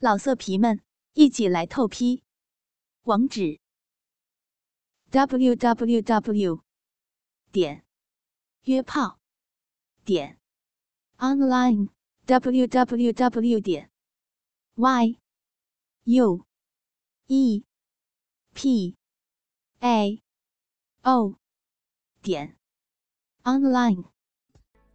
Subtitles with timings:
[0.00, 0.80] 老色皮们，
[1.14, 2.22] 一起来透批！
[3.02, 3.58] 网址
[5.10, 6.62] ：w w w
[7.50, 7.84] 点
[8.62, 9.18] 约炮
[10.04, 10.38] 点
[11.16, 11.88] online
[12.26, 13.90] w w w 点
[14.76, 15.18] y
[16.04, 16.46] u
[17.26, 17.64] e
[18.54, 18.96] p
[19.80, 20.22] a
[21.02, 21.34] o
[22.22, 22.56] 点
[23.42, 24.04] online。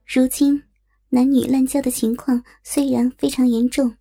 [0.05, 0.63] 如今，
[1.09, 3.97] 男女滥交的情况虽然非常严重。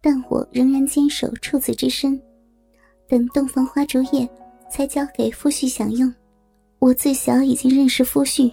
[0.00, 2.20] 但我仍然坚守处子之身，
[3.08, 4.28] 等洞房花烛夜
[4.70, 6.12] 才交给夫婿享用。
[6.78, 8.52] 我自小已经认识夫婿，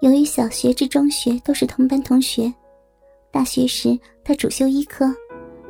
[0.00, 2.52] 由于小学至中学都是同班同学，
[3.30, 5.10] 大学时他主修医科，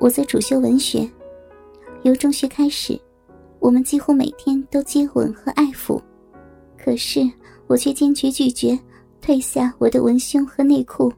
[0.01, 1.09] 我则主修文学。
[2.03, 3.01] 由中学开始，
[3.61, 6.03] 我们几乎每天都接吻和爱抚，
[6.77, 7.21] 可是
[7.69, 8.77] 我却坚决拒绝
[9.23, 11.13] 褪下我的文胸和内裤。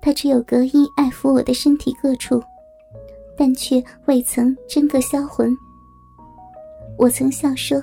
[0.00, 2.42] 他只有隔衣爱抚我的身体各处。
[3.38, 5.56] 但却未曾真个销魂。
[6.98, 7.80] 我曾笑说，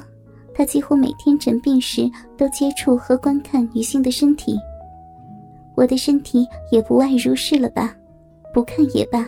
[0.53, 4.59] 他几乎每天诊病时都接触和观看女性的身体。
[5.73, 7.95] 我的身体也不外如是了吧？
[8.53, 9.25] 不看也罢。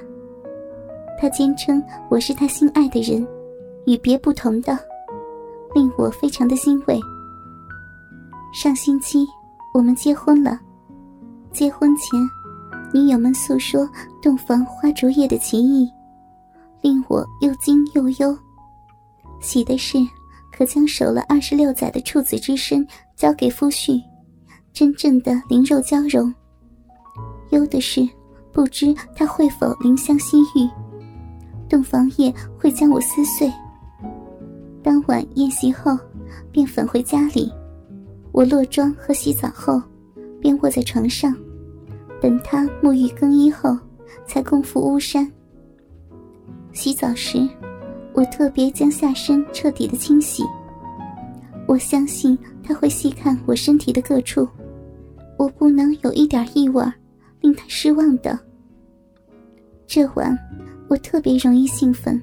[1.17, 3.25] 他坚称我是他心爱的人，
[3.86, 4.78] 与别不同的，
[5.73, 7.00] 令我非常的欣慰。
[8.53, 9.25] 上星期
[9.73, 10.59] 我们结婚了。
[11.52, 12.20] 结婚前，
[12.94, 13.89] 女友们诉说
[14.22, 15.89] 洞房花烛夜的情谊。
[16.81, 18.38] 令我又惊又忧，
[19.42, 19.97] 喜的是
[20.52, 24.02] 可将守了二十六载的处子之身交给夫婿，
[24.73, 26.31] 真正的灵肉交融；
[27.50, 28.08] 忧的是
[28.52, 30.70] 不知他会否怜香惜玉，
[31.70, 33.52] 洞房夜会将我撕碎。
[34.83, 35.98] 当晚宴席后，
[36.52, 37.52] 便返回家里，
[38.31, 39.81] 我落妆和洗澡后，
[40.39, 41.36] 便卧在床上，
[42.22, 43.78] 等他沐浴更衣后，
[44.25, 45.30] 才共赴巫山。
[46.78, 47.39] 洗澡时，
[48.14, 50.44] 我特别将下身彻底的清洗。
[51.67, 54.48] 我相信他会细看我身体的各处，
[55.39, 56.86] 我不能有一点异味，
[57.42, 58.38] 令他失望的。
[59.88, 60.38] 这晚，
[60.88, 62.21] 我特别容易兴奋。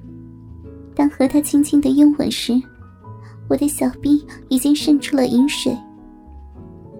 [0.94, 2.53] 当和他轻轻的拥吻时，
[3.48, 5.76] 我的小臂已经渗出了饮水。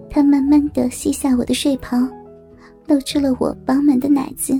[0.09, 1.97] 他慢慢的卸下我的睡袍，
[2.85, 4.59] 露出了我饱满的奶子。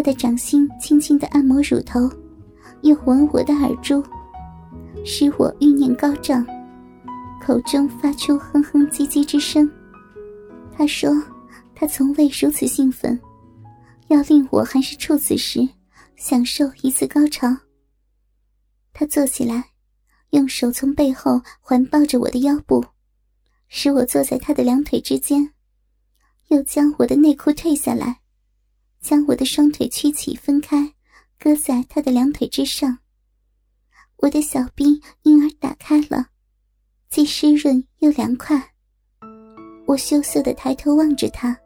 [0.00, 2.10] 他的掌心轻轻的按摩乳头，
[2.80, 4.02] 又吻我的耳珠，
[5.04, 6.42] 使我欲念高涨，
[7.38, 9.70] 口中发出哼哼唧唧之声。
[10.72, 11.12] 他说
[11.76, 13.20] ：“他从未如此兴奋，
[14.08, 15.68] 要令我还是处子时
[16.16, 17.54] 享受一次高潮。”
[18.94, 19.62] 他坐起来，
[20.30, 22.82] 用手从背后环抱着我的腰部，
[23.68, 25.52] 使我坐在他的两腿之间，
[26.48, 28.19] 又将我的内裤褪下来。
[29.00, 30.92] 将我的双腿屈起分开，
[31.38, 32.98] 搁在他的两腿之上。
[34.18, 36.26] 我的小臂因而打开了，
[37.08, 38.62] 既湿润又凉快。
[39.86, 41.58] 我羞涩的抬头望着他，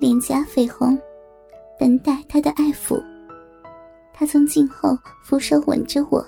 [0.00, 0.98] 脸颊绯红，
[1.78, 3.02] 等待他的爱抚。
[4.14, 6.26] 他从颈后扶手吻着我，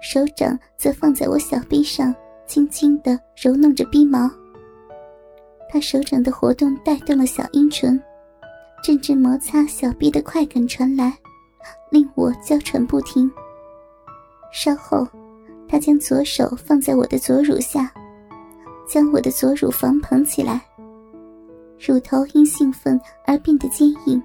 [0.00, 2.14] 手掌则放在我小臂上，
[2.46, 4.30] 轻轻的揉弄着逼毛。
[5.68, 8.00] 他手掌的活动带动了小阴唇。
[8.82, 11.16] 阵阵摩擦小臂的快感传来，
[11.90, 13.30] 令我娇喘不停。
[14.52, 15.06] 稍后，
[15.68, 17.92] 他将左手放在我的左乳下，
[18.88, 20.62] 将我的左乳房捧起来，
[21.78, 24.20] 乳头因兴奋而变得坚硬，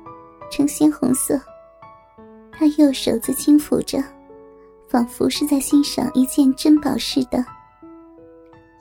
[0.49, 1.39] 呈鲜红色。
[2.51, 4.01] 他右手则轻抚着，
[4.87, 7.45] 仿佛是在欣赏一件珍宝似的。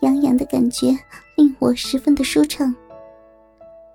[0.03, 0.97] 痒痒的感觉
[1.37, 2.73] 令我十分的舒畅。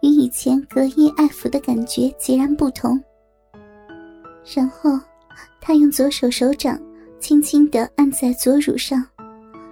[0.02, 3.02] 与以前隔衣爱抚的感觉截然不同。
[4.56, 5.00] 然后，
[5.62, 6.80] 他用左手手掌
[7.20, 9.06] 轻轻地按在左乳上，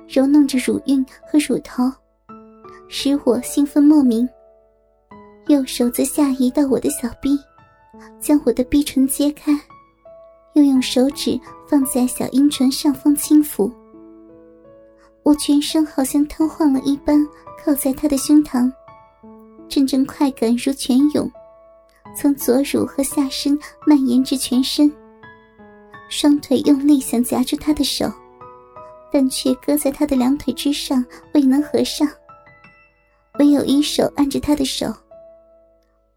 [0.08, 1.92] 揉弄着乳晕和乳头，
[2.88, 4.28] 使我兴奋莫名。
[5.48, 7.40] 右手则下移到我的小臂，
[8.20, 9.52] 将我的逼唇揭开，
[10.54, 11.40] 又用手指
[11.70, 13.72] 放在小阴唇上方轻抚。
[15.24, 17.26] 我全身好像瘫痪了一般，
[17.64, 18.72] 靠在他的胸膛。
[19.70, 21.30] 阵阵快感如泉涌，
[22.16, 24.92] 从左乳和下身蔓延至全身。
[26.10, 28.12] 双腿用力想夹住他的手，
[29.12, 31.04] 但却搁在他的两腿之上，
[31.34, 32.08] 未能合上。
[33.40, 34.92] 唯有一手按着他的手，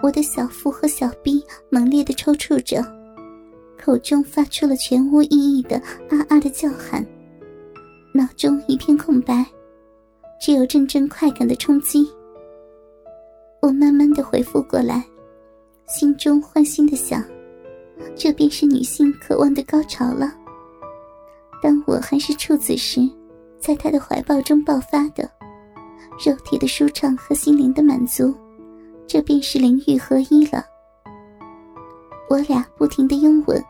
[0.02, 2.82] 我的小腹和小臂猛烈的抽搐着，
[3.82, 5.76] 口中发出了全无意义的
[6.08, 7.05] 啊啊的叫喊，
[8.14, 9.44] 脑中一片空白，
[10.41, 12.08] 只有阵阵快感的冲击。
[13.60, 15.04] 我慢慢的回复过来，
[15.86, 17.22] 心中欢欣的想：
[18.16, 20.32] 这便是女性渴望的高潮了。
[21.62, 23.00] 当我还是处子时，
[23.58, 25.30] 在他的怀抱中爆发的，
[26.24, 28.34] 肉体的舒畅和心灵的满足，
[29.06, 30.64] 这便是灵欲合一了。
[32.30, 33.62] 我俩不停的拥吻，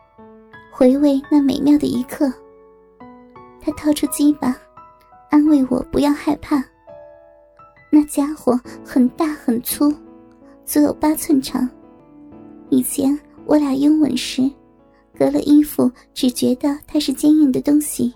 [0.72, 2.32] 回味那美妙的一刻。
[3.60, 4.56] 他掏出鸡巴，
[5.30, 6.64] 安慰我不要害怕。
[7.90, 9.92] 那家伙很大很粗，
[10.64, 11.68] 足有八寸长。
[12.70, 14.48] 以前我俩拥吻时，
[15.18, 18.14] 隔了衣服只觉得它是坚硬的东西，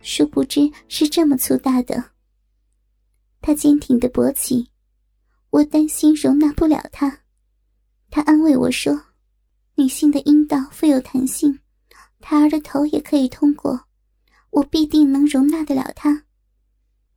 [0.00, 2.02] 殊不知是这么粗大的。
[3.40, 4.68] 他坚挺的勃起，
[5.50, 7.20] 我担心容纳不了他。
[8.10, 8.98] 他安慰我说
[9.76, 11.58] ：“女性的阴道富有弹性，
[12.20, 13.78] 胎儿的头也可以通过，
[14.50, 16.24] 我必定能容纳得了他。”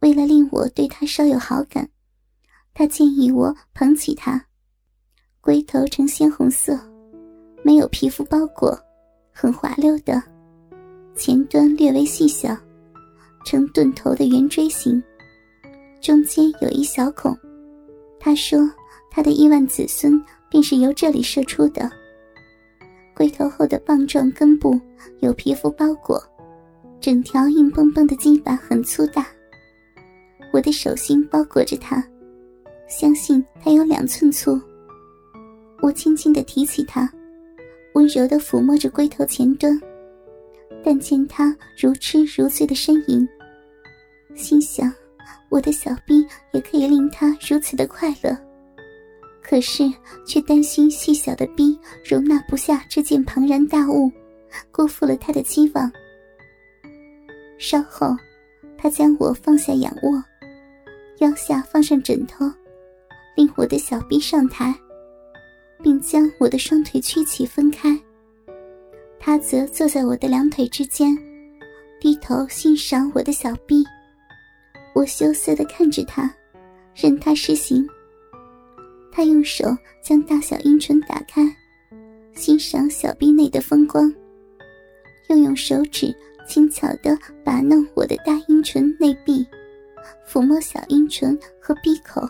[0.01, 1.87] 为了令我对他稍有好感，
[2.73, 4.43] 他建议我捧起他。
[5.39, 6.79] 龟头呈鲜红色，
[7.63, 8.75] 没有皮肤包裹，
[9.31, 10.21] 很滑溜的，
[11.15, 12.57] 前端略微细小，
[13.45, 15.01] 呈钝头的圆锥形，
[16.01, 17.37] 中间有一小孔。
[18.19, 18.59] 他说
[19.11, 20.19] 他的亿万子孙
[20.49, 21.87] 便是由这里射出的。
[23.15, 24.79] 龟头后的棒状根部
[25.19, 26.19] 有皮肤包裹，
[26.99, 29.27] 整条硬邦邦的鸡巴很粗大。
[30.51, 32.03] 我的手心包裹着它，
[32.87, 34.59] 相信它有两寸粗。
[35.81, 37.11] 我轻轻地提起它，
[37.93, 39.79] 温柔地抚摸着龟头前端，
[40.83, 43.27] 但见它如痴如醉的呻吟，
[44.35, 44.93] 心想：
[45.49, 48.37] 我的小臂也可以令它如此的快乐，
[49.41, 49.91] 可是
[50.25, 54.11] 却担心细小的臂容纳不下这件庞然大物，
[54.71, 55.91] 辜负了他的期望。
[57.57, 58.15] 稍后，
[58.77, 60.23] 他将我放下仰卧。
[61.21, 62.51] 腰下放上枕头，
[63.37, 64.73] 令我的小臂上抬，
[65.83, 67.97] 并将我的双腿屈起分开。
[69.19, 71.15] 他则坐在我的两腿之间，
[71.99, 73.83] 低头欣赏我的小臂。
[74.95, 76.33] 我羞涩地看着他，
[76.95, 77.87] 任他施行。
[79.11, 79.65] 他用手
[80.01, 81.43] 将大小阴唇打开，
[82.33, 84.11] 欣赏小臂内的风光，
[85.29, 86.11] 又用手指
[86.47, 89.45] 轻巧地把弄我的大阴唇内壁。
[90.27, 92.21] 抚摸小阴唇和闭口，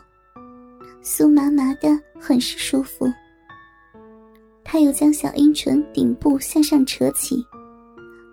[1.03, 1.89] 酥麻麻的，
[2.19, 3.11] 很是舒服。
[4.63, 7.43] 他又将小阴唇顶部向上扯起，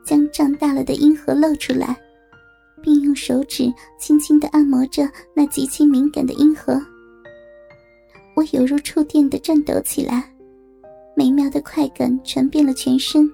[0.04, 1.96] 将胀大了的阴核露出来，
[2.80, 6.80] 并用手指轻轻的按摩着那极其敏感的阴核。
[8.36, 10.32] 我犹如触电的颤抖起来，
[11.16, 13.28] 美妙的快感传遍了全身，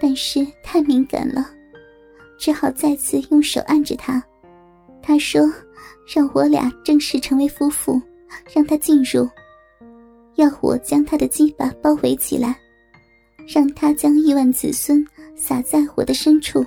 [0.00, 1.50] 但是太敏感了，
[2.38, 4.24] 只好再次用手按着它。
[5.02, 5.42] 他说
[6.06, 8.00] ：“让我俩正式成为夫妇，
[8.54, 9.28] 让他进入，
[10.36, 12.56] 要我将他的鸡巴包围起来，
[13.52, 15.04] 让他将亿万子孙
[15.36, 16.64] 撒在我的深处。”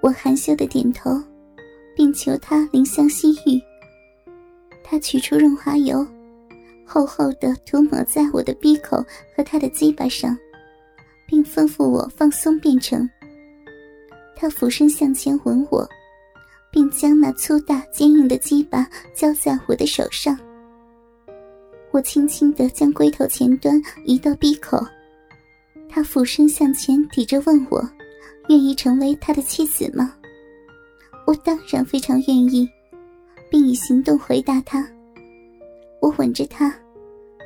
[0.00, 1.20] 我含羞的点头，
[1.96, 3.60] 并求他怜香惜玉。
[4.84, 6.06] 他取出润滑油，
[6.84, 9.04] 厚厚的涂抹在我的鼻口
[9.34, 10.36] 和他的鸡巴上，
[11.26, 13.08] 并吩咐我放松便成。
[14.36, 15.88] 他俯身向前吻我。
[16.74, 18.84] 并将那粗大坚硬的鸡巴
[19.14, 20.36] 交在我的手上。
[21.92, 24.84] 我轻轻地将龟头前端移到鼻口，
[25.88, 27.88] 他俯身向前抵着问我
[28.50, 30.12] ：“愿意成为他的妻子吗？”
[31.28, 32.68] 我当然非常愿意，
[33.48, 34.84] 并以行动回答他。
[36.00, 36.74] 我吻着他，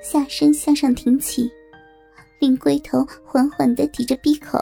[0.03, 1.51] 下身向上挺起，
[2.41, 4.59] 令龟头缓缓地抵着鼻口。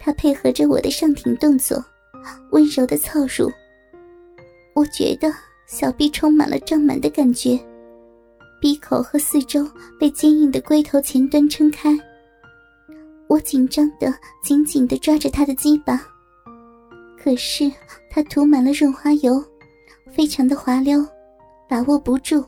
[0.00, 1.84] 他配合着我的上挺动作。
[2.50, 3.50] 温柔的凑入，
[4.74, 5.32] 我觉得
[5.66, 7.58] 小臂充满了胀满的感觉，
[8.60, 9.66] 鼻口和四周
[9.98, 11.98] 被坚硬的龟头前端撑开。
[13.28, 14.12] 我紧张的
[14.42, 16.00] 紧紧的抓着他的鸡巴，
[17.18, 17.70] 可是
[18.10, 19.42] 他涂满了润滑油，
[20.10, 21.02] 非常的滑溜，
[21.68, 22.44] 把握不住，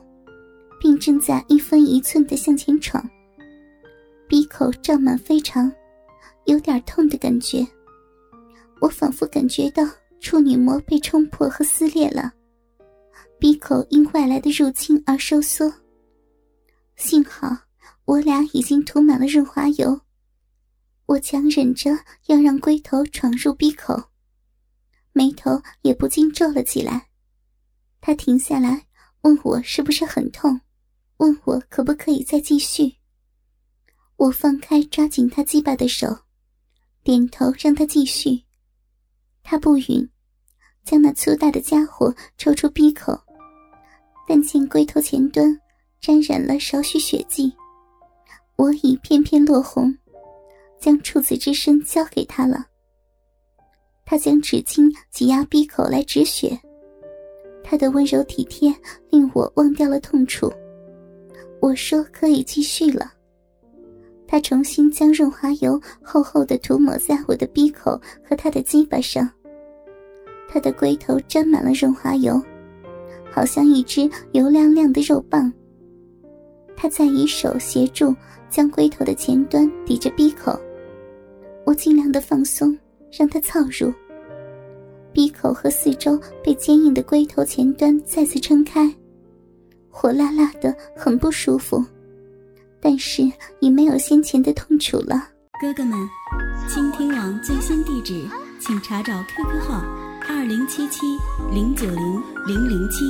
[0.79, 3.03] 并正在一分一寸的向前闯。
[4.27, 5.71] 鼻口胀满非常，
[6.45, 7.65] 有点痛的感觉。
[8.81, 9.83] 我仿佛感觉到
[10.19, 12.33] 处女膜被冲破和撕裂了，
[13.39, 15.71] 鼻口因外来的入侵而收缩。
[16.95, 17.55] 幸好
[18.05, 19.99] 我俩已经涂满了润滑油，
[21.07, 21.91] 我强忍着
[22.27, 24.01] 要让龟头闯入鼻口，
[25.11, 27.07] 眉头也不禁皱了起来。
[28.01, 28.85] 他停下来
[29.21, 30.61] 问我是不是很痛，
[31.17, 32.95] 问我可不可以再继续。
[34.17, 36.19] 我放开抓紧他鸡巴的手，
[37.03, 38.44] 点头让他继续。
[39.47, 40.09] 他不允，
[40.83, 43.15] 将那粗大的家伙抽出鼻口，
[44.27, 45.55] 但见龟头前端
[46.01, 47.53] 沾染了少许血迹，
[48.55, 49.95] 我已片片落红，
[50.79, 52.65] 将处子之身交给他了。
[54.03, 56.59] 他将纸巾挤压闭口来止血，
[57.63, 58.75] 他的温柔体贴
[59.11, 60.51] 令我忘掉了痛楚。
[61.61, 63.13] 我说可以继续了。
[64.35, 69.29] 他重新将润滑油厚厚的涂抹在我的鼻口和他的鸡巴上。
[70.49, 72.43] 他的龟头沾满了润滑油，
[73.31, 74.01] 好像一只
[74.33, 75.49] 油亮亮的肉棒。
[76.75, 78.13] 他在以手协助
[78.49, 80.59] 将龟头的前端抵着鼻口，
[81.63, 82.77] 我尽量的放松，
[83.17, 83.89] 让他操入。
[85.13, 88.93] 鼻口和四周被坚硬的龟头前端再次撑开，
[89.89, 91.81] 火辣辣的，很不舒服。
[92.87, 93.23] 但是
[93.61, 95.15] 已没有先前的痛楚了。
[95.59, 95.97] 哥哥们，
[96.69, 98.29] 倾听网最新地址，
[98.61, 99.79] 请查找 QQ 号
[100.29, 100.99] 二零七七
[101.51, 103.03] 零九零零零七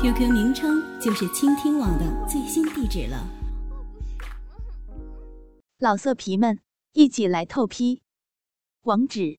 [0.00, 3.28] ，QQ 名称就是倾听网的最新地址了。
[5.78, 6.60] 老色皮们，
[6.94, 8.00] 一起来透批，
[8.84, 9.38] 网址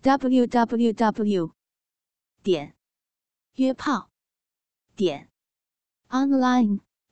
[0.00, 1.50] ：www.
[2.42, 2.74] 点
[3.56, 4.08] 约炮
[4.96, 5.28] 点
[6.08, 6.85] online。